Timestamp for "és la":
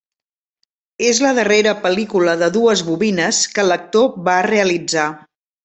1.09-1.33